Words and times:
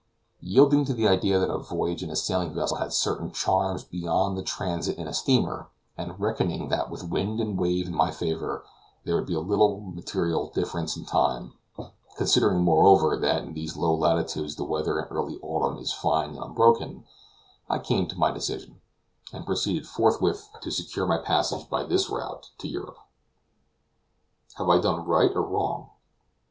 Yielding 0.39 0.83
to 0.83 0.95
the 0.95 1.07
idea 1.07 1.37
that 1.37 1.51
a 1.51 1.59
voyage 1.59 2.01
in 2.01 2.09
a 2.09 2.15
sailing 2.15 2.51
vessel 2.55 2.77
had 2.77 2.91
certain 2.91 3.31
charms 3.31 3.83
beyond 3.83 4.35
the 4.35 4.41
transit 4.41 4.97
in 4.97 5.07
a 5.07 5.13
steamer, 5.13 5.69
and 5.95 6.19
reckoning 6.19 6.69
that 6.69 6.89
with 6.89 7.07
wind 7.11 7.39
and 7.39 7.59
wave 7.59 7.85
in 7.85 7.93
my 7.93 8.09
favor 8.09 8.65
there 9.03 9.13
would 9.13 9.27
be 9.27 9.37
little 9.37 9.79
material 9.93 10.49
difference 10.55 10.97
in 10.97 11.05
time; 11.05 11.53
considering, 12.17 12.63
moreover, 12.63 13.15
that 13.15 13.43
in 13.43 13.53
these 13.53 13.77
low 13.77 13.93
latitudes 13.93 14.55
the 14.55 14.63
weather 14.63 14.97
in 14.97 15.05
early 15.09 15.37
autumn 15.43 15.77
is 15.77 15.93
fine 15.93 16.29
and 16.31 16.39
unbroken, 16.39 17.05
I 17.69 17.77
came 17.77 18.07
to 18.07 18.17
my 18.17 18.31
decision, 18.31 18.81
and 19.31 19.45
proceeded 19.45 19.85
forthwith 19.87 20.49
to 20.63 20.71
secure 20.71 21.05
my 21.05 21.19
passage 21.19 21.69
by 21.69 21.83
this 21.83 22.09
route 22.09 22.49
to 22.57 22.67
Europe. 22.67 22.97
Have 24.55 24.67
I 24.67 24.79
done 24.81 25.05
right 25.05 25.29
or 25.35 25.43
wrong? 25.43 25.91